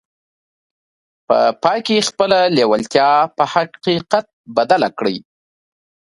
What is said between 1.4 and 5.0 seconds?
پای کې يې خپله لېوالتیا په حقيقت بدله